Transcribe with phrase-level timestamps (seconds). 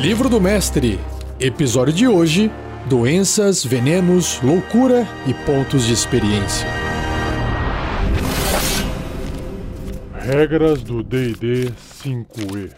[0.00, 1.00] Livro do Mestre,
[1.40, 2.50] episódio de hoje:
[2.86, 6.68] Doenças, venenos, loucura e pontos de experiência.
[10.12, 11.72] Regras do DD
[12.04, 12.72] 5E.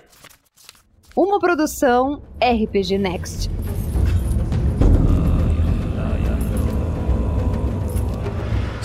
[1.16, 3.50] Uma produção RPG Next.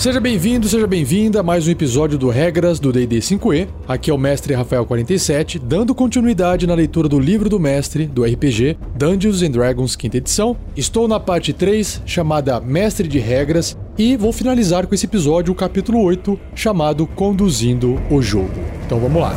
[0.03, 3.69] Seja bem-vindo, seja bem-vinda a mais um episódio do Regras do D&D 5e.
[3.87, 8.25] Aqui é o mestre Rafael 47, dando continuidade na leitura do livro do mestre do
[8.25, 10.57] RPG Dungeons and Dragons quinta edição.
[10.75, 15.55] Estou na parte 3, chamada Mestre de Regras, e vou finalizar com esse episódio o
[15.55, 18.59] capítulo 8, chamado Conduzindo o Jogo.
[18.85, 19.33] Então vamos lá.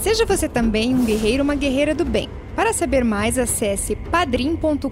[0.00, 2.28] Seja você também um guerreiro ou uma guerreira do bem.
[2.56, 4.88] Para saber mais, acesse padrim.com.br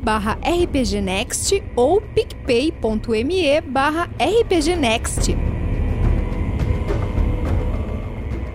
[0.00, 5.36] barra rpgnext ou picpay.me barra rpgnext.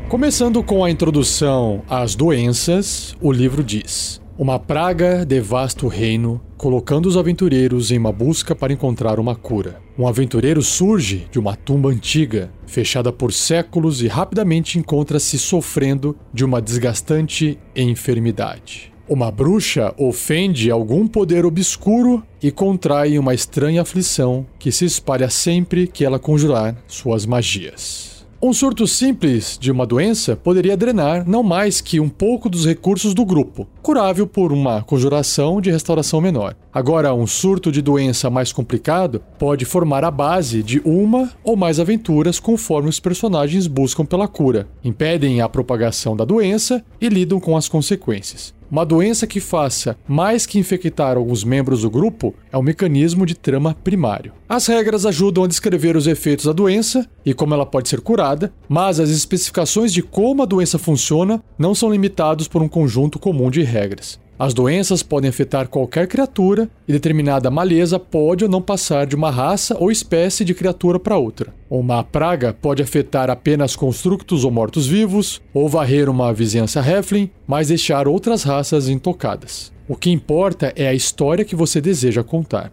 [0.08, 7.06] Começando com a introdução às doenças, o livro diz: Uma praga devasta o reino, colocando
[7.06, 9.82] os aventureiros em uma busca para encontrar uma cura.
[9.98, 16.44] Um aventureiro surge de uma tumba antiga, fechada por séculos, e rapidamente encontra-se sofrendo de
[16.44, 18.92] uma desgastante enfermidade.
[19.08, 25.88] Uma bruxa ofende algum poder obscuro e contrai uma estranha aflição que se espalha sempre
[25.88, 28.19] que ela conjurar suas magias.
[28.42, 33.14] Um surto simples de uma doença poderia drenar não mais que um pouco dos recursos
[33.14, 36.56] do grupo, curável por uma conjuração de restauração menor.
[36.72, 41.82] Agora, um surto de doença mais complicado pode formar a base de uma ou mais
[41.82, 47.58] aventuras conforme os personagens buscam pela cura, impedem a propagação da doença e lidam com
[47.58, 48.58] as consequências.
[48.72, 53.34] Uma doença que faça mais que infectar alguns membros do grupo é um mecanismo de
[53.34, 54.32] trama primário.
[54.48, 58.54] As regras ajudam a descrever os efeitos da doença e como ela pode ser curada,
[58.68, 63.50] mas as especificações de como a doença funciona não são limitados por um conjunto comum
[63.50, 64.20] de regras.
[64.40, 69.30] As doenças podem afetar qualquer criatura e determinada maleza pode ou não passar de uma
[69.30, 71.54] raça ou espécie de criatura para outra.
[71.70, 78.08] Uma praga pode afetar apenas constructos ou mortos-vivos, ou varrer uma vizinhança Heflin, mas deixar
[78.08, 79.74] outras raças intocadas.
[79.90, 82.72] O que importa é a história que você deseja contar.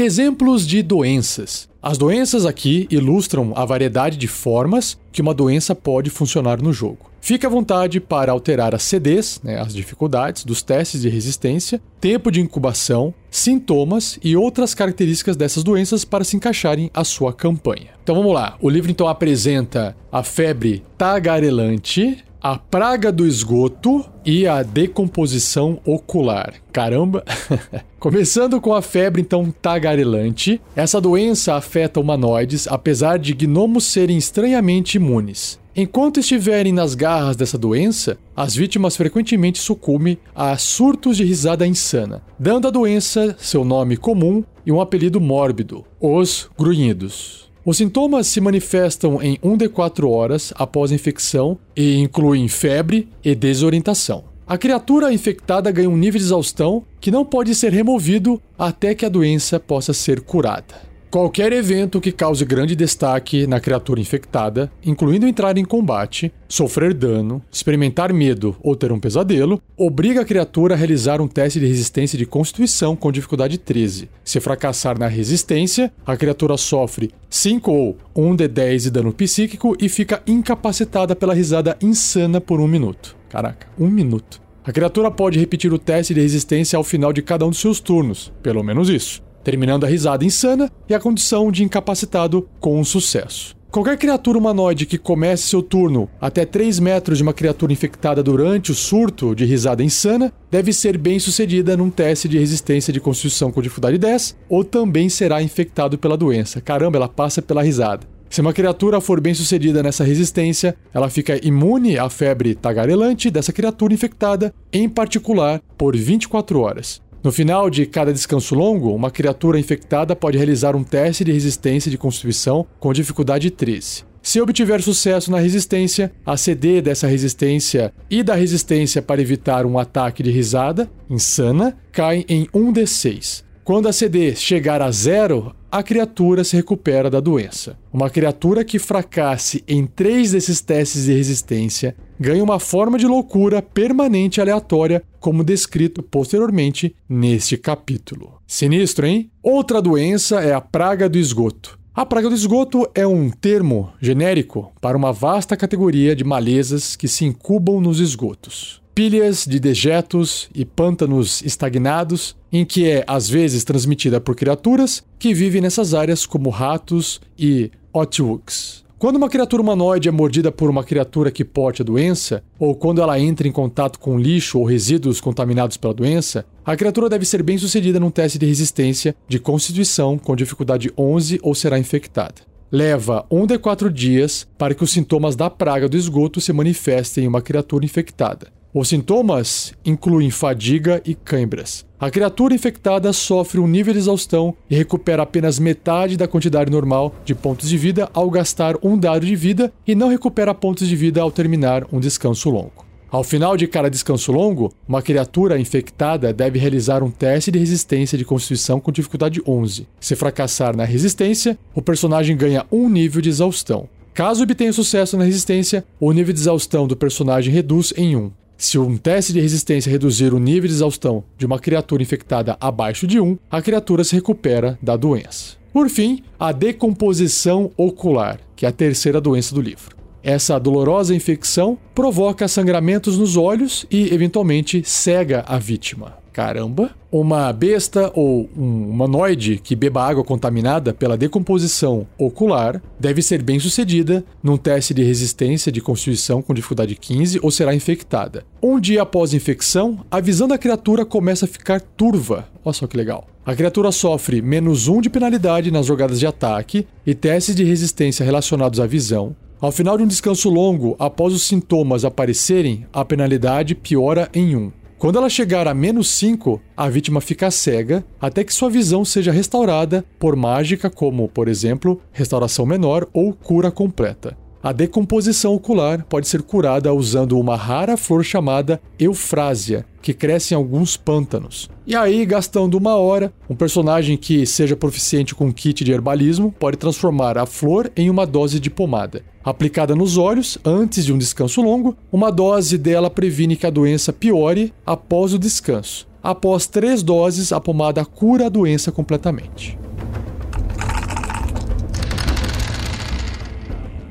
[0.00, 1.68] Exemplos de doenças.
[1.82, 7.10] As doenças aqui ilustram a variedade de formas que uma doença pode funcionar no jogo.
[7.20, 12.30] Fique à vontade para alterar as CDs, né, as dificuldades dos testes de resistência, tempo
[12.30, 17.88] de incubação, sintomas e outras características dessas doenças para se encaixarem à sua campanha.
[18.00, 18.56] Então vamos lá.
[18.60, 26.54] O livro então apresenta a febre tagarelante, a praga do esgoto e a decomposição ocular.
[26.72, 27.24] Caramba!
[27.98, 34.96] Começando com a febre então tagarelante, essa doença afeta humanoides apesar de gnomos serem estranhamente
[34.96, 35.58] imunes.
[35.74, 42.20] Enquanto estiverem nas garras dessa doença, as vítimas frequentemente sucumbem a surtos de risada insana,
[42.38, 47.47] dando à doença seu nome comum e um apelido mórbido, os grunhidos.
[47.64, 53.08] Os sintomas se manifestam em 1 de 4 horas após a infecção e incluem febre
[53.24, 54.24] e desorientação.
[54.46, 59.04] A criatura infectada ganha um nível de exaustão que não pode ser removido até que
[59.04, 60.88] a doença possa ser curada.
[61.10, 67.42] Qualquer evento que cause grande destaque na criatura infectada, incluindo entrar em combate, sofrer dano,
[67.50, 72.18] experimentar medo ou ter um pesadelo, obriga a criatura a realizar um teste de resistência
[72.18, 74.10] de constituição com dificuldade 13.
[74.22, 79.74] Se fracassar na resistência, a criatura sofre 5 ou 1 de 10 de dano psíquico
[79.80, 83.16] e fica incapacitada pela risada insana por um minuto.
[83.30, 84.42] Caraca, um minuto.
[84.62, 87.80] A criatura pode repetir o teste de resistência ao final de cada um dos seus
[87.80, 92.84] turnos, pelo menos isso terminando a risada insana e a condição de incapacitado com um
[92.84, 93.56] sucesso.
[93.70, 98.72] Qualquer criatura humanoide que comece seu turno até 3 metros de uma criatura infectada durante
[98.72, 103.50] o surto de risada insana deve ser bem sucedida num teste de resistência de constituição
[103.50, 106.60] com dificuldade 10 ou também será infectado pela doença.
[106.60, 108.06] Caramba, ela passa pela risada.
[108.28, 113.54] Se uma criatura for bem sucedida nessa resistência, ela fica imune à febre tagarelante dessa
[113.54, 117.00] criatura infectada, em particular por 24 horas.
[117.22, 121.90] No final de cada descanso longo, uma criatura infectada pode realizar um teste de resistência
[121.90, 124.04] de constituição com dificuldade 13.
[124.22, 129.78] Se obtiver sucesso na resistência, a CD dessa resistência e da resistência para evitar um
[129.78, 133.42] ataque de risada insana cai em 1d6.
[133.64, 137.76] Quando a CD chegar a zero, a criatura se recupera da doença.
[137.92, 143.62] Uma criatura que fracasse em três desses testes de resistência ganha uma forma de loucura
[143.62, 148.40] permanente aleatória, como descrito posteriormente neste capítulo.
[148.46, 149.30] Sinistro, hein?
[149.42, 151.78] Outra doença é a praga do esgoto.
[151.94, 157.08] A praga do esgoto é um termo genérico para uma vasta categoria de malezas que
[157.08, 158.80] se incubam nos esgotos.
[158.94, 165.34] Pilhas de dejetos e pântanos estagnados, em que é às vezes transmitida por criaturas que
[165.34, 168.84] vivem nessas áreas, como ratos e otwooks.
[168.98, 173.00] Quando uma criatura humanoide é mordida por uma criatura que porte a doença, ou quando
[173.00, 177.40] ela entra em contato com lixo ou resíduos contaminados pela doença, a criatura deve ser
[177.44, 182.42] bem sucedida num teste de resistência de constituição com dificuldade 11 ou será infectada.
[182.72, 187.22] Leva 1 de 4 dias para que os sintomas da praga do esgoto se manifestem
[187.22, 188.57] em uma criatura infectada.
[188.72, 191.86] Os sintomas incluem fadiga e câimbras.
[191.98, 197.14] A criatura infectada sofre um nível de exaustão e recupera apenas metade da quantidade normal
[197.24, 200.94] de pontos de vida ao gastar um dado de vida e não recupera pontos de
[200.94, 202.86] vida ao terminar um descanso longo.
[203.10, 208.18] Ao final de cada descanso longo, uma criatura infectada deve realizar um teste de resistência
[208.18, 209.88] de constituição com dificuldade 11.
[209.98, 213.88] Se fracassar na resistência, o personagem ganha um nível de exaustão.
[214.12, 218.30] Caso obtenha sucesso na resistência, o nível de exaustão do personagem reduz em 1.
[218.60, 223.06] Se um teste de resistência reduzir o nível de exaustão de uma criatura infectada abaixo
[223.06, 225.56] de 1, a criatura se recupera da doença.
[225.72, 229.97] Por fim, a decomposição ocular, que é a terceira doença do livro.
[230.22, 236.18] Essa dolorosa infecção provoca sangramentos nos olhos e, eventualmente, cega a vítima.
[236.38, 236.90] Caramba!
[237.10, 243.58] Uma besta ou um humanoide que beba água contaminada pela decomposição ocular deve ser bem
[243.58, 248.44] sucedida num teste de resistência de constituição com dificuldade 15 ou será infectada.
[248.62, 252.46] Um dia após a infecção, a visão da criatura começa a ficar turva.
[252.64, 253.26] Olha só que legal.
[253.44, 258.24] A criatura sofre menos um de penalidade nas jogadas de ataque e testes de resistência
[258.24, 259.34] relacionados à visão.
[259.60, 264.70] Ao final de um descanso longo, após os sintomas aparecerem, a penalidade piora em 1.
[264.96, 269.32] Quando ela chegar a menos 5, a vítima fica cega até que sua visão seja
[269.32, 274.38] restaurada por mágica, como, por exemplo, restauração menor ou cura completa.
[274.68, 280.58] A decomposição ocular pode ser curada usando uma rara flor chamada eufrásia, que cresce em
[280.58, 281.70] alguns pântanos.
[281.86, 286.76] E aí, gastando uma hora, um personagem que seja proficiente com kit de herbalismo pode
[286.76, 289.22] transformar a flor em uma dose de pomada.
[289.42, 294.12] Aplicada nos olhos antes de um descanso longo, uma dose dela previne que a doença
[294.12, 296.06] piore após o descanso.
[296.22, 299.78] Após três doses, a pomada cura a doença completamente.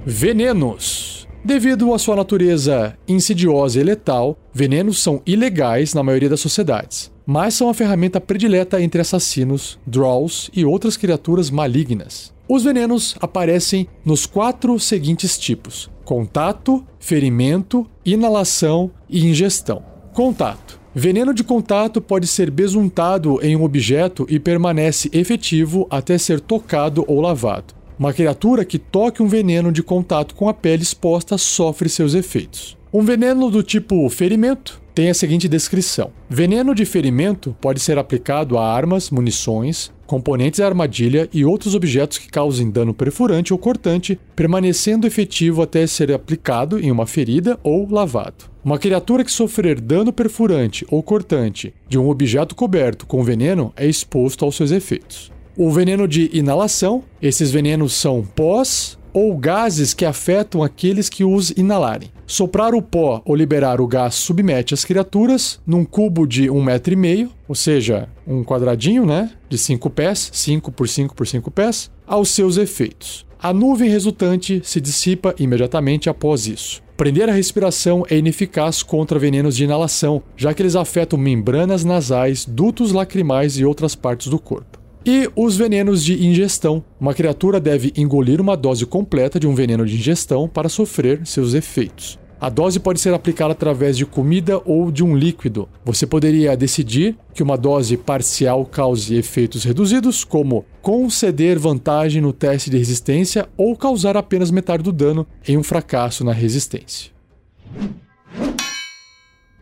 [0.09, 1.27] Venenos.
[1.43, 7.55] Devido à sua natureza insidiosa e letal, venenos são ilegais na maioria das sociedades, mas
[7.55, 12.33] são a ferramenta predileta entre assassinos, draws e outras criaturas malignas.
[12.47, 19.83] Os venenos aparecem nos quatro seguintes tipos: contato, ferimento, inalação e ingestão.
[20.13, 20.79] Contato.
[20.95, 27.03] Veneno de contato pode ser besuntado em um objeto e permanece efetivo até ser tocado
[27.09, 27.76] ou lavado.
[27.99, 32.77] Uma criatura que toque um veneno de contato com a pele exposta sofre seus efeitos.
[32.93, 38.55] Um veneno do tipo ferimento tem a seguinte descrição: Veneno de ferimento pode ser aplicado
[38.55, 44.19] a armas, munições, componentes da armadilha e outros objetos que causem dano perfurante ou cortante,
[44.35, 48.45] permanecendo efetivo até ser aplicado em uma ferida ou lavado.
[48.63, 53.87] Uma criatura que sofrer dano perfurante ou cortante de um objeto coberto com veneno é
[53.87, 55.35] exposto aos seus efeitos.
[55.59, 61.49] O veneno de inalação, esses venenos são pós ou gases que afetam aqueles que os
[61.49, 62.11] inalarem.
[62.27, 66.93] Soprar o pó ou liberar o gás submete as criaturas num cubo de um metro
[66.93, 71.49] e meio, ou seja, um quadradinho, né, de 5 pés, 5 por 5 por 5
[71.49, 73.25] pés, aos seus efeitos.
[73.41, 76.83] A nuvem resultante se dissipa imediatamente após isso.
[76.95, 82.45] Prender a respiração é ineficaz contra venenos de inalação, já que eles afetam membranas nasais,
[82.45, 84.77] dutos lacrimais e outras partes do corpo.
[85.05, 86.83] E os venenos de ingestão.
[86.99, 91.53] Uma criatura deve engolir uma dose completa de um veneno de ingestão para sofrer seus
[91.53, 92.19] efeitos.
[92.39, 95.67] A dose pode ser aplicada através de comida ou de um líquido.
[95.83, 102.69] Você poderia decidir que uma dose parcial cause efeitos reduzidos, como conceder vantagem no teste
[102.69, 107.11] de resistência ou causar apenas metade do dano em um fracasso na resistência.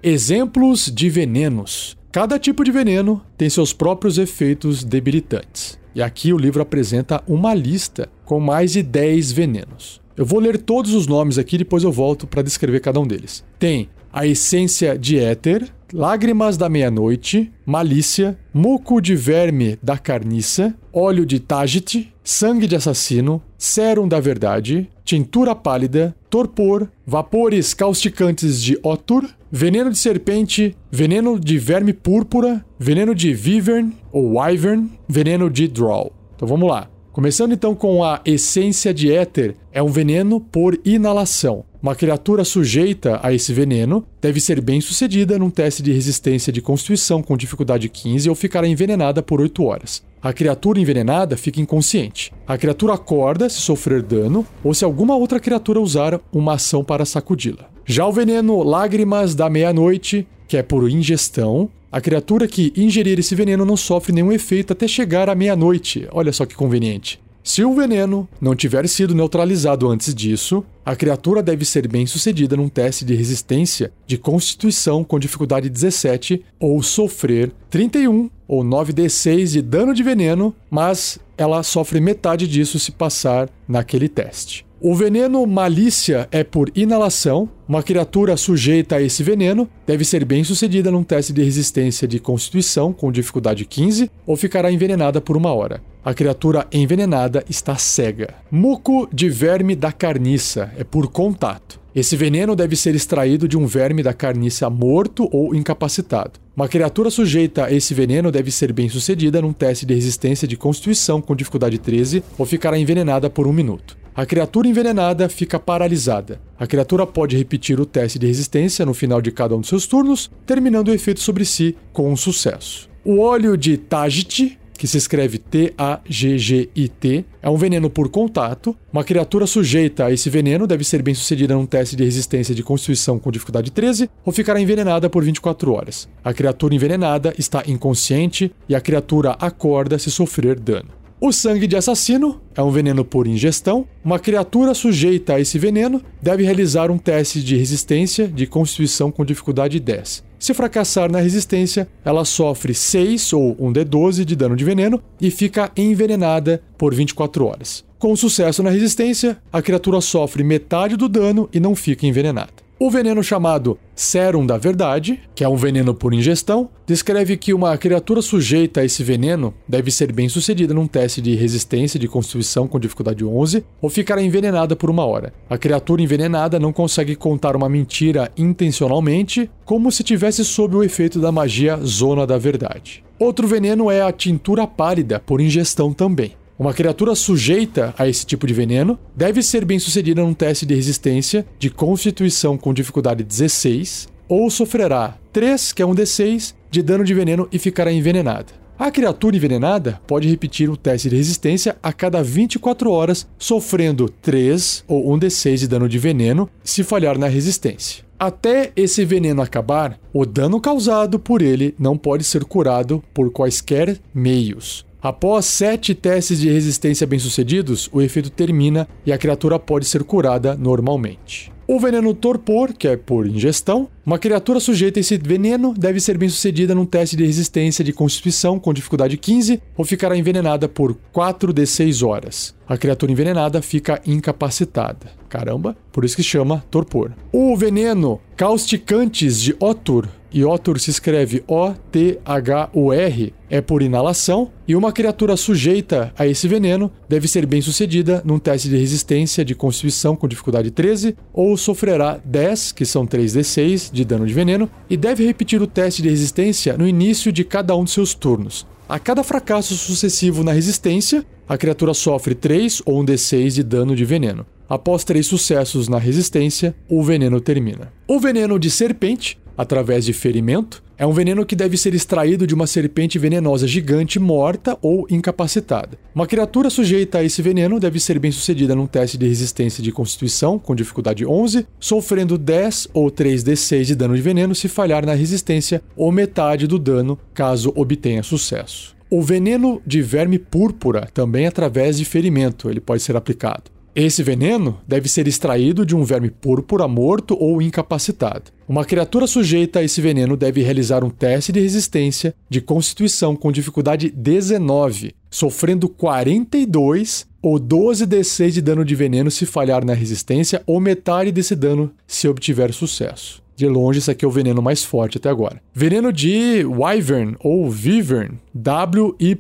[0.04, 1.98] Exemplos de venenos.
[2.16, 5.78] Cada tipo de veneno tem seus próprios efeitos debilitantes.
[5.94, 10.00] E aqui o livro apresenta uma lista com mais de 10 venenos.
[10.16, 13.44] Eu vou ler todos os nomes aqui, depois eu volto para descrever cada um deles.
[13.60, 21.26] Tem a essência de éter, lágrimas da meia-noite, malícia, muco de verme da carniça, óleo
[21.26, 29.26] de Tajit, sangue de assassino, sérum da verdade, tintura pálida, torpor, vapores causticantes de Otur,
[29.58, 36.12] veneno de serpente, veneno de verme púrpura, veneno de Vivern ou Wyvern, veneno de Draw.
[36.36, 36.90] Então vamos lá.
[37.14, 41.64] Começando então com a essência de éter, é um veneno por inalação.
[41.82, 46.62] Uma criatura sujeita a esse veneno deve ser bem sucedida num teste de resistência de
[46.62, 50.04] constituição com dificuldade 15 ou ficará envenenada por 8 horas.
[50.22, 52.34] A criatura envenenada fica inconsciente.
[52.46, 57.06] A criatura acorda se sofrer dano ou se alguma outra criatura usar uma ação para
[57.06, 57.74] sacudi-la.
[57.88, 63.36] Já o veneno Lágrimas da Meia-Noite, que é por ingestão, a criatura que ingerir esse
[63.36, 66.08] veneno não sofre nenhum efeito até chegar à meia-noite.
[66.12, 67.22] Olha só que conveniente.
[67.44, 72.58] Se o veneno não tiver sido neutralizado antes disso, a criatura deve ser bem sucedida
[72.58, 79.62] num teste de resistência de constituição com dificuldade 17 ou sofrer 31 ou 9d6 de
[79.62, 84.66] dano de veneno, mas ela sofre metade disso se passar naquele teste.
[84.88, 87.50] O veneno malícia é por inalação.
[87.68, 92.20] Uma criatura sujeita a esse veneno deve ser bem sucedida num teste de resistência de
[92.20, 95.82] constituição com dificuldade 15 ou ficará envenenada por uma hora.
[96.04, 98.36] A criatura envenenada está cega.
[98.52, 101.80] Muco de verme da carniça é por contato.
[101.96, 106.40] Esse veneno deve ser extraído de um verme da carniça morto ou incapacitado.
[106.56, 110.56] Uma criatura sujeita a esse veneno deve ser bem sucedida num teste de resistência de
[110.56, 114.05] constituição com dificuldade 13 ou ficará envenenada por um minuto.
[114.16, 116.40] A criatura envenenada fica paralisada.
[116.58, 119.86] A criatura pode repetir o teste de resistência no final de cada um dos seus
[119.86, 122.90] turnos, terminando o efeito sobre si com um sucesso.
[123.04, 128.74] O óleo de Tajit, que se escreve T-A-G-G-I-T, é um veneno por contato.
[128.92, 132.64] Uma criatura sujeita a esse veneno deve ser bem sucedida num teste de resistência de
[132.64, 136.08] constituição com dificuldade 13 ou ficará envenenada por 24 horas.
[136.24, 141.05] A criatura envenenada está inconsciente e a criatura acorda se sofrer dano.
[141.20, 143.88] O sangue de assassino é um veneno por ingestão.
[144.04, 149.24] Uma criatura sujeita a esse veneno deve realizar um teste de resistência de constituição com
[149.24, 150.26] dificuldade 10.
[150.38, 155.72] Se fracassar na resistência, ela sofre 6 ou 1d12 de dano de veneno e fica
[155.78, 157.86] envenenada por 24 horas.
[157.98, 162.65] Com sucesso na resistência, a criatura sofre metade do dano e não fica envenenada.
[162.78, 167.78] O veneno chamado Sérum da Verdade, que é um veneno por ingestão, descreve que uma
[167.78, 172.68] criatura sujeita a esse veneno deve ser bem sucedida num teste de resistência de constituição
[172.68, 175.34] com dificuldade 11 ou ficará envenenada por uma hora.
[175.50, 181.18] A criatura envenenada não consegue contar uma mentira intencionalmente, como se tivesse sob o efeito
[181.18, 183.06] da magia Zona da Verdade.
[183.18, 186.34] Outro veneno é a tintura pálida por ingestão também.
[186.58, 190.74] Uma criatura sujeita a esse tipo de veneno deve ser bem sucedida num teste de
[190.74, 197.04] resistência de constituição com dificuldade 16 ou sofrerá 3, que é um D6, de dano
[197.04, 198.54] de veneno e ficará envenenada.
[198.80, 204.86] A criatura envenenada pode repetir o teste de resistência a cada 24 horas, sofrendo 3
[204.88, 208.06] ou 1 D6 de dano de veneno se falhar na resistência.
[208.18, 214.00] Até esse veneno acabar, o dano causado por ele não pode ser curado por quaisquer
[214.14, 214.86] meios.
[215.06, 220.56] Após sete testes de resistência bem-sucedidos, o efeito termina e a criatura pode ser curada
[220.56, 221.54] normalmente.
[221.68, 226.16] O veneno torpor, que é por ingestão, uma criatura sujeita a esse veneno deve ser
[226.16, 230.96] bem sucedida num teste de resistência de constituição com dificuldade 15 ou ficará envenenada por
[231.12, 232.54] 4 de 6 horas.
[232.70, 235.08] A criatura envenenada fica incapacitada.
[235.28, 237.14] Caramba, por isso que chama torpor.
[237.32, 244.92] O veneno causticantes de Otur e Otur se escreve O-T-H-U-R, é por inalação, e uma
[244.92, 250.14] criatura sujeita a esse veneno deve ser bem sucedida num teste de resistência de constituição
[250.14, 255.26] com dificuldade 13, ou sofrerá 10, que são 3d6, de dano de veneno, e deve
[255.26, 258.68] repetir o teste de resistência no início de cada um de seus turnos.
[258.88, 263.96] A cada fracasso sucessivo na resistência, a criatura sofre 3 ou 1 d6 de dano
[263.96, 264.46] de veneno.
[264.70, 267.92] Após três sucessos na resistência, o veneno termina.
[268.08, 270.84] O veneno de serpente através de ferimento.
[270.98, 275.98] É um veneno que deve ser extraído de uma serpente venenosa gigante morta ou incapacitada.
[276.14, 279.92] Uma criatura sujeita a esse veneno deve ser bem sucedida num teste de resistência de
[279.92, 285.14] constituição com dificuldade 11, sofrendo 10 ou 3d6 de dano de veneno se falhar na
[285.14, 288.96] resistência ou metade do dano caso obtenha sucesso.
[289.10, 293.75] O veneno de verme púrpura também através de ferimento ele pode ser aplicado.
[293.96, 298.52] Esse veneno deve ser extraído de um verme púrpura morto ou incapacitado.
[298.68, 303.54] Uma criatura sujeita a esse veneno deve realizar um teste de resistência de constituição com
[303.54, 310.82] dificuldade 19, sofrendo 42 ou 12d6 de dano de veneno se falhar na resistência, ou
[310.82, 313.42] metade desse dano se obtiver sucesso.
[313.56, 315.62] De longe, esse aqui é o veneno mais forte até agora.
[315.74, 319.38] Veneno de Wyvern ou Vivern, W-Y-V-E-R-N,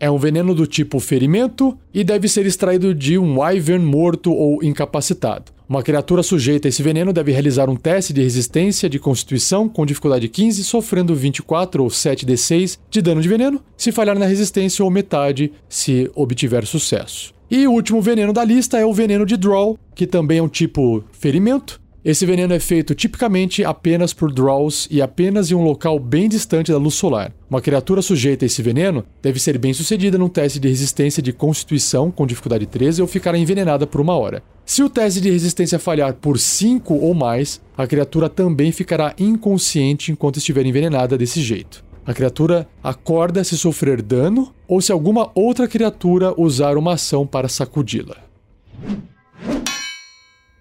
[0.00, 4.64] É um veneno do tipo ferimento e deve ser extraído de um wyvern morto ou
[4.64, 5.52] incapacitado.
[5.68, 9.84] Uma criatura sujeita a esse veneno deve realizar um teste de resistência de constituição com
[9.84, 14.90] dificuldade 15, sofrendo 24 ou 7d6 de dano de veneno, se falhar na resistência ou
[14.90, 17.34] metade se obtiver sucesso.
[17.50, 20.48] E o último veneno da lista é o veneno de Draw, que também é um
[20.48, 21.78] tipo ferimento.
[22.02, 26.72] Esse veneno é feito tipicamente apenas por draws e apenas em um local bem distante
[26.72, 27.30] da luz solar.
[27.48, 31.30] Uma criatura sujeita a esse veneno deve ser bem sucedida num teste de resistência de
[31.30, 34.42] constituição com dificuldade 13 ou ficar envenenada por uma hora.
[34.64, 40.10] Se o teste de resistência falhar por 5 ou mais, a criatura também ficará inconsciente
[40.10, 41.84] enquanto estiver envenenada desse jeito.
[42.06, 47.46] A criatura acorda se sofrer dano ou se alguma outra criatura usar uma ação para
[47.46, 48.29] sacudi-la.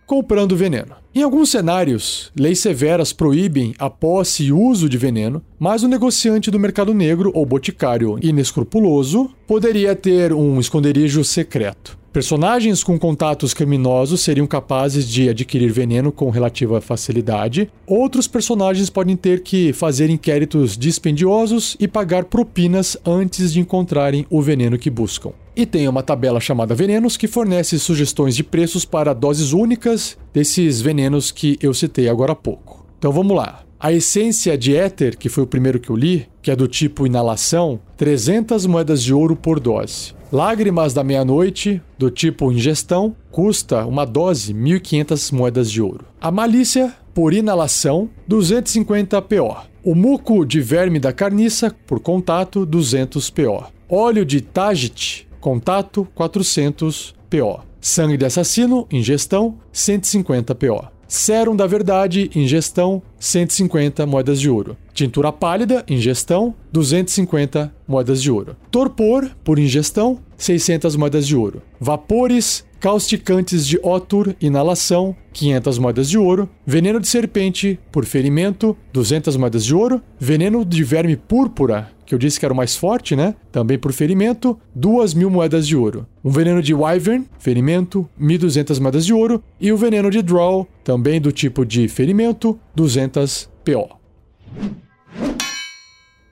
[0.09, 0.95] Comprando veneno.
[1.13, 6.49] Em alguns cenários, leis severas proíbem a posse e uso de veneno, mas o negociante
[6.49, 11.95] do mercado negro ou boticário inescrupuloso poderia ter um esconderijo secreto.
[12.11, 17.71] Personagens com contatos criminosos seriam capazes de adquirir veneno com relativa facilidade.
[17.85, 24.41] Outros personagens podem ter que fazer inquéritos dispendiosos e pagar propinas antes de encontrarem o
[24.41, 25.33] veneno que buscam.
[25.59, 30.79] E tem uma tabela chamada Venenos que fornece sugestões de preços para doses únicas desses
[30.79, 32.85] venenos que eu citei agora há pouco.
[32.97, 33.63] Então vamos lá.
[33.77, 37.05] A essência de éter, que foi o primeiro que eu li, que é do tipo
[37.05, 40.13] inalação, 300 moedas de ouro por dose.
[40.31, 46.05] Lágrimas da meia-noite, do tipo ingestão, custa uma dose 1.500 moedas de ouro.
[46.21, 49.57] A malícia, por inalação, 250 PO.
[49.83, 53.65] O muco de verme da carniça, por contato, 200 PO.
[53.89, 57.61] Óleo de Tajit, contato, 400 PO.
[57.81, 60.87] Sangue de assassino, ingestão, 150 PO.
[61.07, 64.77] Sérum da Verdade, ingestão, 150 moedas de ouro.
[64.93, 68.55] Tintura pálida, ingestão, 250 moedas de ouro.
[68.69, 71.61] Torpor, por ingestão, 600 moedas de ouro.
[71.79, 76.49] Vapores causticantes de Otur, inalação, 500 moedas de ouro.
[76.65, 80.01] Veneno de serpente, por ferimento, 200 moedas de ouro.
[80.17, 83.35] Veneno de verme púrpura, que eu disse que era o mais forte, né?
[83.51, 86.07] Também por ferimento, 2 mil moedas de ouro.
[86.23, 89.43] Um veneno de Wyvern, ferimento, 1.200 moedas de ouro.
[89.59, 93.99] E o veneno de Draw, também do tipo de ferimento, 200 PO.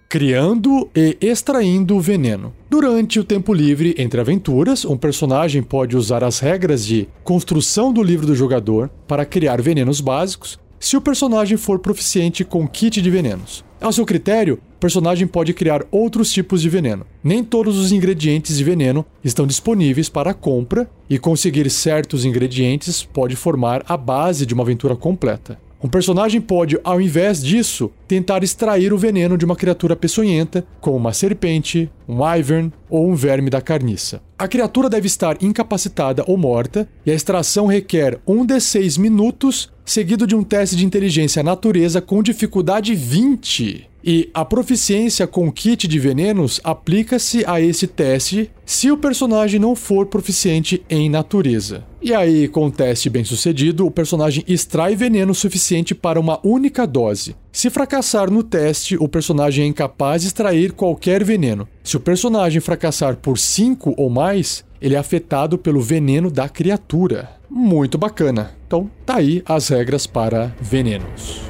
[0.09, 2.53] Criando e extraindo veneno.
[2.69, 8.01] Durante o tempo livre entre aventuras, um personagem pode usar as regras de construção do
[8.01, 13.09] livro do jogador para criar venenos básicos, se o personagem for proficiente com kit de
[13.09, 13.65] venenos.
[13.81, 17.05] Ao seu critério, o personagem pode criar outros tipos de veneno.
[17.21, 23.35] Nem todos os ingredientes de veneno estão disponíveis para compra, e conseguir certos ingredientes pode
[23.35, 25.59] formar a base de uma aventura completa.
[25.83, 30.97] Um personagem pode, ao invés disso, tentar extrair o veneno de uma criatura peçonhenta, como
[30.97, 34.21] uma serpente, um wyvern ou um verme da carniça.
[34.39, 39.67] A criatura deve estar incapacitada ou morta, e a extração requer 1 de 6 minutos,
[39.84, 43.89] seguido de um teste de inteligência natureza com dificuldade 20.
[44.04, 49.76] E a proficiência com kit de venenos aplica-se a esse teste se o personagem não
[49.76, 51.84] for proficiente em natureza.
[52.00, 56.86] E aí, com o teste bem sucedido, o personagem extrai veneno suficiente para uma única
[56.86, 57.36] dose.
[57.57, 61.67] Se fracassar no teste, o personagem é incapaz de extrair qualquer veneno.
[61.83, 67.31] Se o personagem fracassar por 5 ou mais, ele é afetado pelo veneno da criatura.
[67.49, 68.51] Muito bacana.
[68.67, 71.41] Então, tá aí as regras para venenos.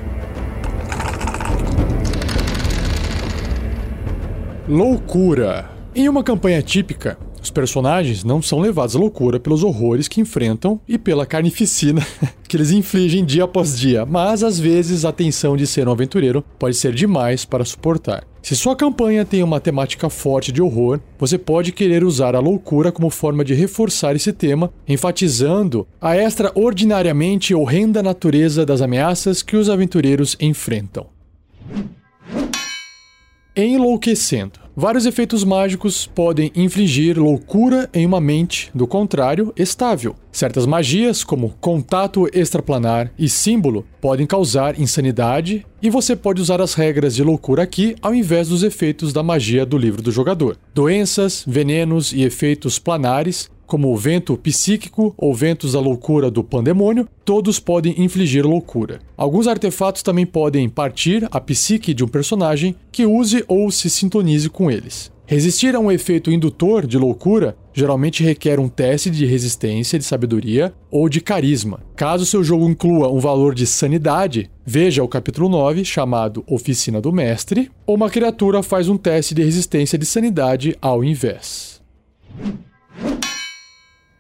[4.65, 5.69] Loucura.
[5.93, 7.17] Em uma campanha típica,
[7.47, 12.05] os personagens não são levados à loucura pelos horrores que enfrentam e pela carnificina
[12.47, 16.43] que eles infligem dia após dia, mas às vezes a tensão de ser um aventureiro
[16.59, 18.25] pode ser demais para suportar.
[18.41, 22.91] Se sua campanha tem uma temática forte de horror, você pode querer usar a loucura
[22.91, 29.69] como forma de reforçar esse tema, enfatizando a extraordinariamente horrenda natureza das ameaças que os
[29.69, 31.07] aventureiros enfrentam.
[33.59, 34.59] Enlouquecendo.
[34.75, 40.15] Vários efeitos mágicos podem infligir loucura em uma mente, do contrário, estável.
[40.31, 46.75] Certas magias, como contato extraplanar e símbolo, podem causar insanidade, e você pode usar as
[46.75, 50.55] regras de loucura aqui ao invés dos efeitos da magia do livro do jogador.
[50.75, 57.07] Doenças, venenos e efeitos planares como o vento psíquico ou ventos da loucura do pandemônio,
[57.23, 58.99] todos podem infligir loucura.
[59.15, 64.49] Alguns artefatos também podem partir a psique de um personagem que use ou se sintonize
[64.49, 65.11] com eles.
[65.25, 70.73] Resistir a um efeito indutor de loucura geralmente requer um teste de resistência, de sabedoria
[70.89, 71.81] ou de carisma.
[71.95, 77.11] Caso seu jogo inclua um valor de sanidade, veja o capítulo 9, chamado Oficina do
[77.11, 81.81] Mestre, ou uma criatura faz um teste de resistência de sanidade ao invés.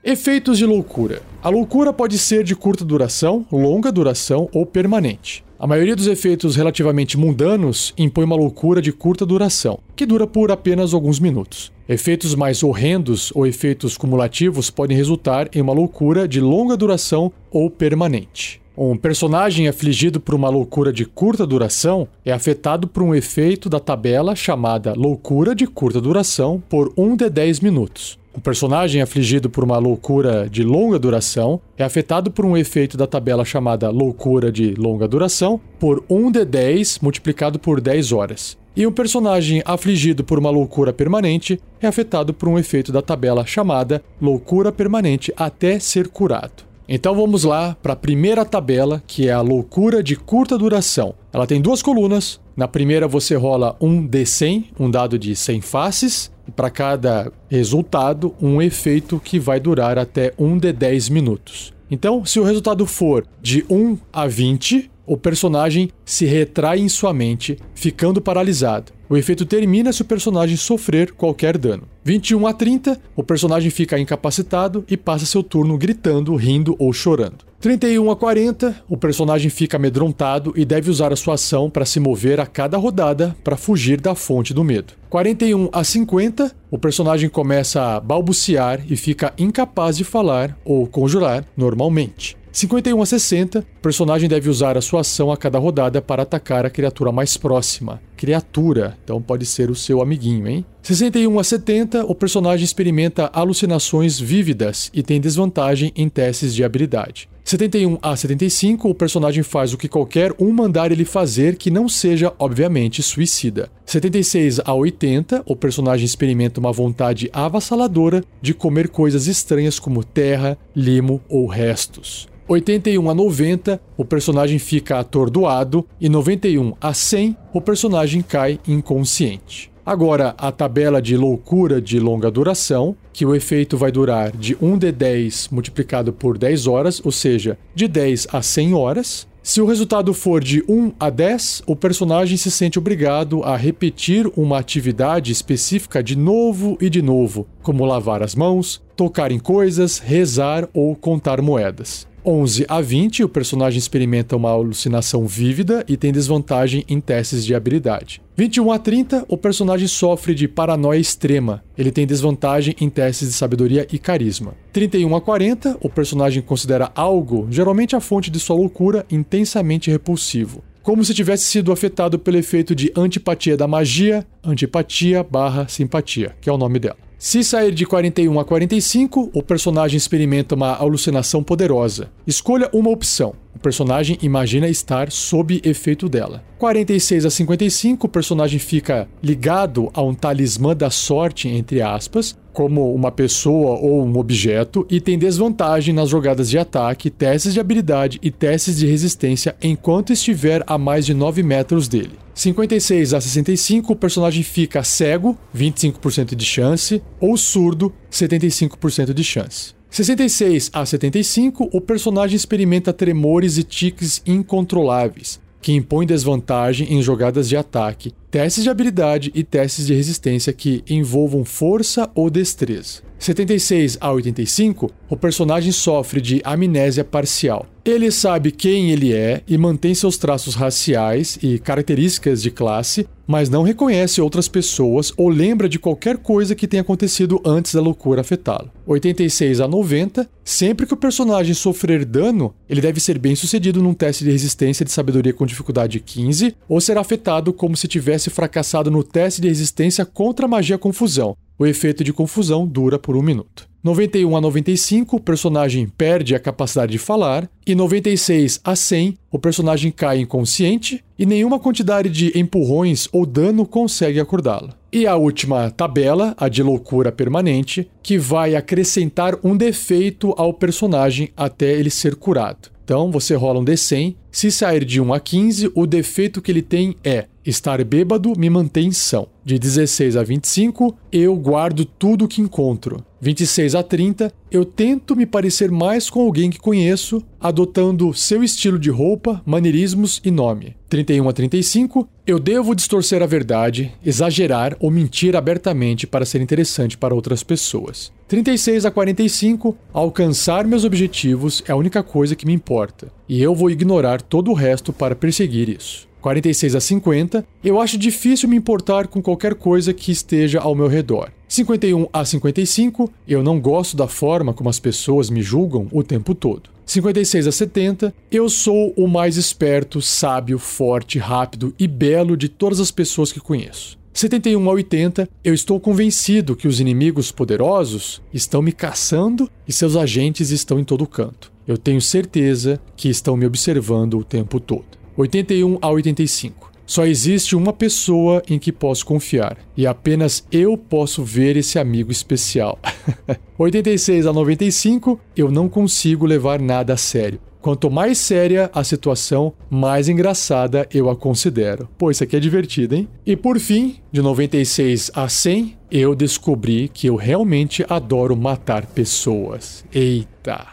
[0.09, 1.21] Efeitos de loucura.
[1.43, 5.43] A loucura pode ser de curta duração, longa duração ou permanente.
[5.59, 10.49] A maioria dos efeitos relativamente mundanos impõe uma loucura de curta duração, que dura por
[10.49, 11.73] apenas alguns minutos.
[11.89, 17.69] Efeitos mais horrendos ou efeitos cumulativos podem resultar em uma loucura de longa duração ou
[17.69, 18.61] permanente.
[18.77, 23.79] Um personagem afligido por uma loucura de curta duração é afetado por um efeito da
[23.81, 28.17] tabela chamada loucura de curta duração por 1 de 10 minutos.
[28.37, 33.07] O personagem afligido por uma loucura de longa duração é afetado por um efeito da
[33.07, 38.55] tabela chamada loucura de longa duração por 1 de 10 multiplicado por 10 horas.
[38.75, 43.43] E um personagem afligido por uma loucura permanente é afetado por um efeito da tabela
[43.43, 46.63] chamada loucura permanente até ser curado.
[46.87, 51.15] Então vamos lá para a primeira tabela, que é a loucura de curta duração.
[51.33, 52.39] Ela tem duas colunas.
[52.55, 58.59] Na primeira você rola um D100, um dado de 100 faces, para cada resultado, um
[58.59, 61.71] efeito que vai durar até um de 10 minutos.
[61.89, 67.13] Então, se o resultado for de 1 a 20, o personagem se retrai em sua
[67.13, 68.91] mente, ficando paralisado.
[69.09, 71.83] O efeito termina se o personagem sofrer qualquer dano.
[72.03, 77.45] 21 a 30, o personagem fica incapacitado e passa seu turno gritando, rindo ou chorando.
[77.61, 82.01] 31 a 40, o personagem fica amedrontado e deve usar a sua ação para se
[82.01, 84.93] mover a cada rodada para fugir da fonte do medo.
[85.09, 91.45] 41 a 50, o personagem começa a balbuciar e fica incapaz de falar ou conjurar
[91.55, 92.35] normalmente.
[92.57, 96.65] 51 a 60, o personagem deve usar a sua ação a cada rodada para atacar
[96.65, 98.01] a criatura mais próxima.
[98.15, 100.65] Criatura, então pode ser o seu amiguinho, hein?
[100.81, 107.29] 61 a 70, o personagem experimenta alucinações vívidas e tem desvantagem em testes de habilidade.
[107.43, 111.87] 71 a 75, o personagem faz o que qualquer um mandar ele fazer que não
[111.87, 113.69] seja, obviamente, suicida.
[113.85, 120.57] 76 a 80, o personagem experimenta uma vontade avassaladora de comer coisas estranhas como terra,
[120.75, 122.27] limo ou restos.
[122.47, 129.69] 81 a 90, o personagem fica atordoado e 91 a 100, o personagem cai inconsciente.
[129.85, 134.77] Agora, a tabela de loucura de longa duração, que o efeito vai durar de 1
[134.77, 139.27] de 10 multiplicado por 10 horas, ou seja, de 10 a 100 horas.
[139.43, 144.29] Se o resultado for de 1 a 10, o personagem se sente obrigado a repetir
[144.35, 149.99] uma atividade específica de novo e de novo, como lavar as mãos, tocar em coisas,
[149.99, 152.05] rezar ou contar moedas.
[152.27, 157.55] 11 a 20, o personagem experimenta uma alucinação vívida e tem desvantagem em testes de
[157.55, 158.21] habilidade.
[158.35, 161.63] 21 a 30, o personagem sofre de paranoia extrema.
[161.77, 164.55] Ele tem desvantagem em testes de sabedoria e carisma.
[164.73, 170.61] 31 a 40, o personagem considera algo, geralmente a fonte de sua loucura, intensamente repulsivo.
[170.83, 176.49] Como se tivesse sido afetado pelo efeito de antipatia da magia, antipatia barra simpatia, que
[176.49, 177.06] é o nome dela.
[177.19, 182.11] Se sair de 41 a 45, o personagem experimenta uma alucinação poderosa.
[182.27, 183.33] Escolha uma opção.
[183.55, 186.43] O personagem imagina estar sob efeito dela.
[186.59, 192.91] 46 a 55, o personagem fica ligado a um talismã da sorte, entre aspas, como
[192.91, 198.17] uma pessoa ou um objeto, e tem desvantagem nas jogadas de ataque, testes de habilidade
[198.19, 202.17] e testes de resistência enquanto estiver a mais de 9 metros dele.
[202.33, 209.75] 56 a 65, o personagem fica cego, 25% de chance, ou surdo, 75% de chance.
[209.91, 217.49] 66 a 75, o personagem experimenta tremores e tiques incontroláveis, que impõem desvantagem em jogadas
[217.49, 223.06] de ataque, testes de habilidade e testes de resistência que envolvam força ou destreza.
[223.19, 227.65] 76 a 85, o personagem sofre de amnésia parcial.
[227.83, 233.49] Ele sabe quem ele é e mantém seus traços raciais e características de classe, mas
[233.49, 238.21] não reconhece outras pessoas ou lembra de qualquer coisa que tenha acontecido antes da loucura
[238.21, 238.69] afetá-lo.
[238.85, 243.93] 86 a 90, sempre que o personagem sofrer dano, ele deve ser bem sucedido num
[243.93, 248.91] teste de resistência de sabedoria com dificuldade 15 ou será afetado como se tivesse fracassado
[248.91, 253.67] no teste de resistência contra magia confusão, o efeito de confusão dura por um minuto.
[253.83, 259.39] 91 a 95, o personagem perde a capacidade de falar, e 96 a 100, o
[259.39, 264.73] personagem cai inconsciente e nenhuma quantidade de empurrões ou dano consegue acordá-lo.
[264.91, 271.29] E a última tabela, a de loucura permanente, que vai acrescentar um defeito ao personagem
[271.37, 272.69] até ele ser curado.
[272.83, 274.15] Então você rola um D100.
[274.31, 278.49] Se sair de 1 a 15, o defeito que ele tem é estar bêbado me
[278.49, 279.27] mantém são.
[279.47, 283.01] De 16 a 25, eu guardo tudo que encontro.
[283.21, 288.77] 26 a 30, eu tento me parecer mais com alguém que conheço, adotando seu estilo
[288.77, 290.75] de roupa, maneirismos e nome.
[290.89, 296.97] 31 a 35, eu devo distorcer a verdade, exagerar ou mentir abertamente para ser interessante
[296.97, 298.11] para outras pessoas.
[298.27, 303.55] 36 a 45, alcançar meus objetivos é a única coisa que me importa, e eu
[303.55, 306.06] vou ignorar todo o resto para perseguir isso.
[306.21, 310.87] 46 a 50, eu acho difícil me importar com qualquer coisa que esteja ao meu
[310.87, 311.31] redor.
[311.47, 316.35] 51 a 55, eu não gosto da forma como as pessoas me julgam o tempo
[316.35, 316.69] todo.
[316.85, 322.79] 56 a 70, eu sou o mais esperto, sábio, forte, rápido e belo de todas
[322.79, 323.97] as pessoas que conheço.
[324.13, 329.95] 71 a 80, eu estou convencido que os inimigos poderosos estão me caçando e seus
[329.95, 331.51] agentes estão em todo canto.
[331.67, 334.96] Eu tenho certeza que estão me observando o tempo todo.
[335.17, 336.71] 81 a 85.
[336.85, 342.11] Só existe uma pessoa em que posso confiar, e apenas eu posso ver esse amigo
[342.11, 342.79] especial.
[343.57, 347.41] 86 a 95, eu não consigo levar nada a sério.
[347.59, 351.89] Quanto mais séria a situação, mais engraçada eu a considero.
[351.97, 353.09] Pô, isso aqui é divertido, hein?
[353.25, 359.83] E por fim, de 96 a 100, eu descobri que eu realmente adoro matar pessoas.
[359.93, 360.65] Eita!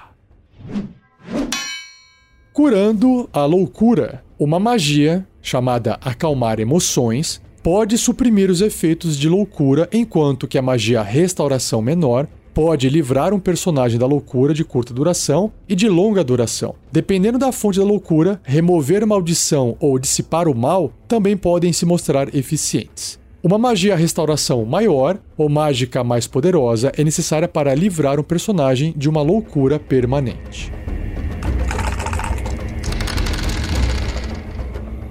[2.52, 4.22] Curando a loucura.
[4.36, 11.02] Uma magia, chamada Acalmar Emoções, pode suprimir os efeitos de loucura, enquanto que a magia
[11.02, 16.74] Restauração Menor pode livrar um personagem da loucura de curta duração e de longa duração.
[16.90, 22.34] Dependendo da fonte da loucura, remover maldição ou dissipar o mal também podem se mostrar
[22.34, 23.20] eficientes.
[23.40, 29.08] Uma magia restauração maior ou mágica mais poderosa é necessária para livrar um personagem de
[29.08, 30.72] uma loucura permanente.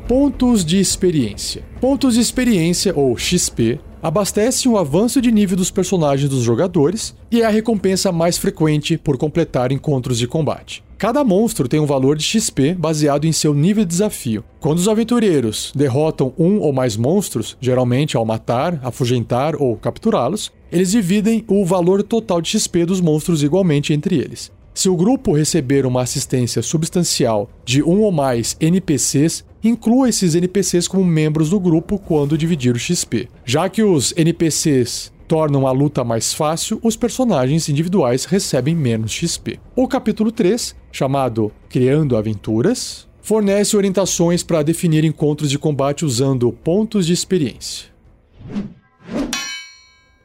[0.08, 1.64] Pontos de experiência.
[1.80, 7.42] Pontos de experiência, ou XP, abastecem o avanço de nível dos personagens dos jogadores e
[7.42, 10.84] é a recompensa mais frequente por completar encontros de combate.
[10.98, 14.44] Cada monstro tem um valor de XP baseado em seu nível de desafio.
[14.60, 20.92] Quando os aventureiros derrotam um ou mais monstros, geralmente ao matar, afugentar ou capturá-los, eles
[20.92, 24.52] dividem o valor total de XP dos monstros igualmente entre eles.
[24.74, 30.88] Se o grupo receber uma assistência substancial de um ou mais NPCs, inclua esses NPCs
[30.88, 33.30] como membros do grupo quando dividir o XP.
[33.46, 39.60] Já que os NPCs tornam a luta mais fácil, os personagens individuais recebem menos XP.
[39.76, 47.06] O capítulo 3, chamado Criando Aventuras, fornece orientações para definir encontros de combate usando pontos
[47.06, 47.88] de experiência.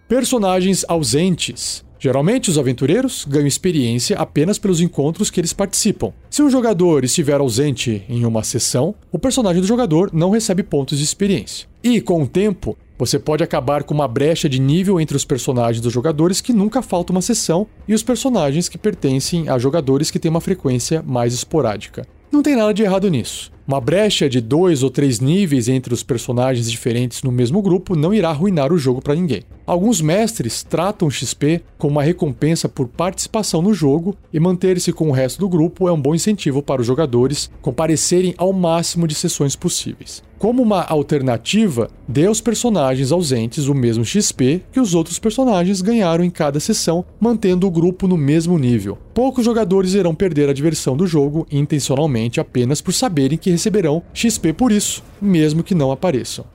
[0.08, 1.84] Personagens ausentes.
[1.98, 6.12] Geralmente, os aventureiros ganham experiência apenas pelos encontros que eles participam.
[6.30, 10.98] Se um jogador estiver ausente em uma sessão, o personagem do jogador não recebe pontos
[10.98, 11.66] de experiência.
[11.82, 15.80] E, com o tempo, você pode acabar com uma brecha de nível entre os personagens
[15.80, 20.18] dos jogadores que nunca falta uma sessão e os personagens que pertencem a jogadores que
[20.18, 22.06] têm uma frequência mais esporádica.
[22.30, 23.50] Não tem nada de errado nisso.
[23.66, 28.12] Uma brecha de dois ou três níveis entre os personagens diferentes no mesmo grupo não
[28.12, 29.42] irá arruinar o jogo para ninguém.
[29.68, 35.12] Alguns mestres tratam XP como uma recompensa por participação no jogo e manter-se com o
[35.12, 39.54] resto do grupo é um bom incentivo para os jogadores comparecerem ao máximo de sessões
[39.54, 40.22] possíveis.
[40.38, 46.24] Como uma alternativa, dê aos personagens ausentes o mesmo XP que os outros personagens ganharam
[46.24, 48.96] em cada sessão, mantendo o grupo no mesmo nível.
[49.12, 54.54] Poucos jogadores irão perder a diversão do jogo intencionalmente apenas por saberem que receberão XP
[54.54, 56.46] por isso, mesmo que não apareçam.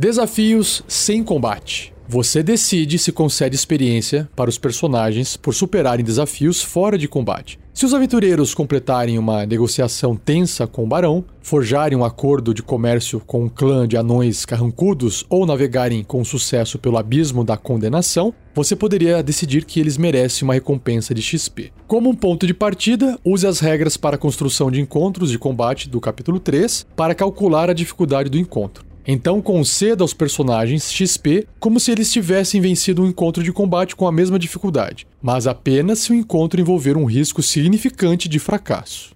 [0.00, 1.92] Desafios sem combate.
[2.08, 7.58] Você decide se concede experiência para os personagens por superarem desafios fora de combate.
[7.74, 13.20] Se os aventureiros completarem uma negociação tensa com o barão, forjarem um acordo de comércio
[13.20, 18.74] com um clã de anões carrancudos ou navegarem com sucesso pelo abismo da condenação, você
[18.74, 21.72] poderia decidir que eles merecem uma recompensa de XP.
[21.86, 25.90] Como um ponto de partida, use as regras para a construção de encontros de combate
[25.90, 28.88] do capítulo 3 para calcular a dificuldade do encontro.
[29.06, 34.06] Então conceda aos personagens XP como se eles tivessem vencido um encontro de combate com
[34.06, 39.14] a mesma dificuldade, mas apenas se o encontro envolver um risco significante de fracasso.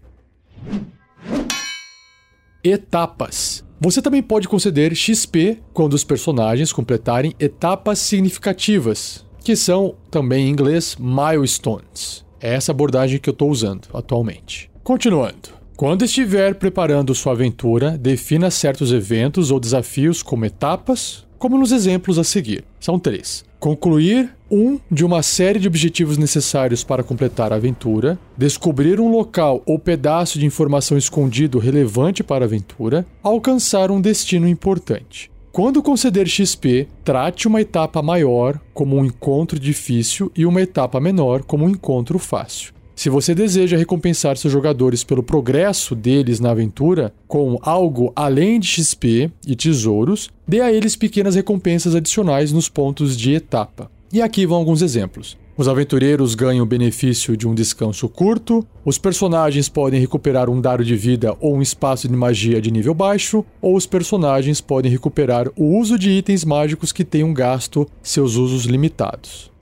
[2.62, 3.62] Etapas.
[3.80, 10.50] Você também pode conceder XP quando os personagens completarem etapas significativas, que são também em
[10.50, 12.24] inglês milestones.
[12.40, 14.70] É essa abordagem que eu estou usando atualmente.
[14.82, 15.63] Continuando.
[15.76, 22.16] Quando estiver preparando sua aventura, defina certos eventos ou desafios como etapas, como nos exemplos
[22.16, 22.64] a seguir.
[22.78, 29.00] São três: concluir um de uma série de objetivos necessários para completar a aventura, descobrir
[29.00, 35.28] um local ou pedaço de informação escondido relevante para a aventura, alcançar um destino importante.
[35.50, 41.42] Quando conceder XP, trate uma etapa maior como um encontro difícil e uma etapa menor
[41.42, 42.72] como um encontro fácil.
[42.94, 48.68] Se você deseja recompensar seus jogadores pelo progresso deles na aventura com algo além de
[48.68, 53.90] XP e tesouros, dê a eles pequenas recompensas adicionais nos pontos de etapa.
[54.12, 55.36] E aqui vão alguns exemplos.
[55.56, 60.84] Os aventureiros ganham o benefício de um descanso curto, os personagens podem recuperar um dado
[60.84, 65.48] de vida ou um espaço de magia de nível baixo, ou os personagens podem recuperar
[65.56, 69.53] o uso de itens mágicos que tenham gasto seus usos limitados.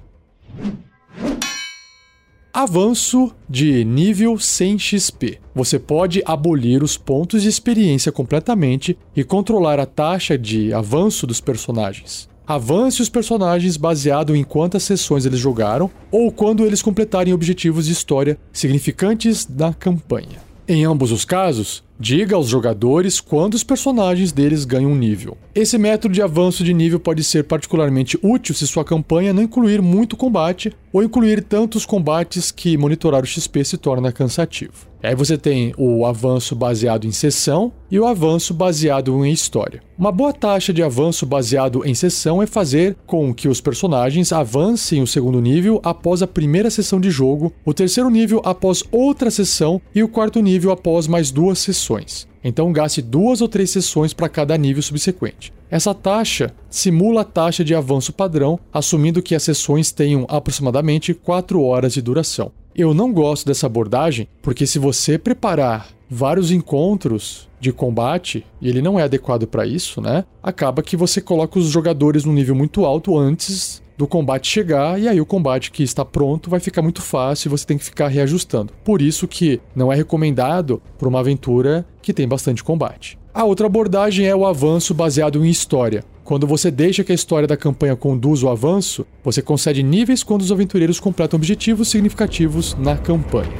[2.54, 5.38] Avanço de nível 100 XP.
[5.54, 11.40] Você pode abolir os pontos de experiência completamente e controlar a taxa de avanço dos
[11.40, 12.28] personagens.
[12.46, 17.92] Avance os personagens baseado em quantas sessões eles jogaram ou quando eles completarem objetivos de
[17.92, 20.42] história significantes da campanha.
[20.68, 25.38] Em ambos os casos, diga aos jogadores quando os personagens deles ganham um nível.
[25.54, 29.80] Esse método de avanço de nível pode ser particularmente útil se sua campanha não incluir
[29.80, 34.91] muito combate ou incluir tantos combates que monitorar o XP se torna cansativo.
[35.02, 39.82] Aí você tem o avanço baseado em sessão e o avanço baseado em história.
[39.98, 45.02] Uma boa taxa de avanço baseado em sessão é fazer com que os personagens avancem
[45.02, 49.80] o segundo nível após a primeira sessão de jogo, o terceiro nível após outra sessão
[49.92, 52.28] e o quarto nível após mais duas sessões.
[52.44, 55.52] Então gaste duas ou três sessões para cada nível subsequente.
[55.68, 61.62] Essa taxa simula a taxa de avanço padrão, assumindo que as sessões tenham aproximadamente 4
[61.62, 62.52] horas de duração.
[62.74, 68.82] Eu não gosto dessa abordagem porque se você preparar vários encontros de combate e ele
[68.82, 70.24] não é adequado para isso, né?
[70.42, 75.06] Acaba que você coloca os jogadores num nível muito alto antes do combate chegar e
[75.06, 78.08] aí o combate que está pronto vai ficar muito fácil e você tem que ficar
[78.08, 78.72] reajustando.
[78.82, 83.18] Por isso que não é recomendado para uma aventura que tem bastante combate.
[83.34, 86.04] A outra abordagem é o avanço baseado em história.
[86.24, 90.42] Quando você deixa que a história da campanha conduza o avanço, você concede níveis quando
[90.42, 93.50] os aventureiros completam objetivos significativos na campanha.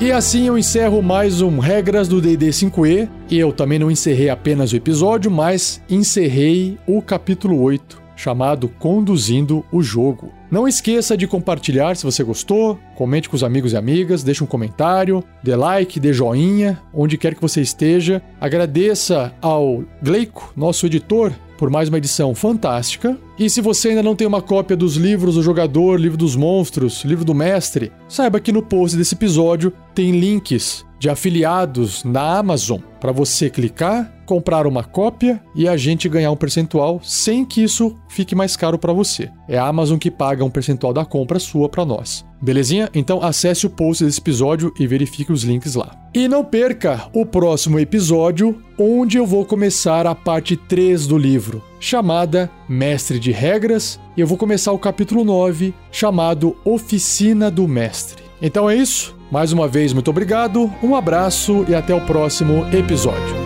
[0.00, 3.08] E assim eu encerro mais um Regras do DD 5E.
[3.30, 9.64] E eu também não encerrei apenas o episódio, mas encerrei o capítulo 8 chamado Conduzindo
[9.72, 10.32] o Jogo.
[10.50, 14.46] Não esqueça de compartilhar se você gostou, comente com os amigos e amigas, deixe um
[14.46, 18.22] comentário, dê like, dê joinha, onde quer que você esteja.
[18.40, 23.18] Agradeça ao Gleico, nosso editor, por mais uma edição fantástica.
[23.38, 27.04] E se você ainda não tem uma cópia dos livros do jogador, livro dos monstros,
[27.04, 32.80] livro do mestre, saiba que no post desse episódio tem links de afiliados na Amazon
[32.98, 37.94] para você clicar, comprar uma cópia e a gente ganhar um percentual sem que isso
[38.08, 39.30] fique mais caro para você.
[39.46, 42.24] É a Amazon que paga um percentual da compra sua para nós.
[42.40, 42.88] Belezinha?
[42.94, 45.94] Então acesse o post desse episódio e verifique os links lá.
[46.14, 51.62] E não perca o próximo episódio, onde eu vou começar a parte 3 do livro,
[51.78, 58.24] chamada Mestre de Regras, e eu vou começar o capítulo 9, chamado Oficina do Mestre.
[58.40, 59.13] Então é isso.
[59.34, 63.43] Mais uma vez, muito obrigado, um abraço e até o próximo episódio.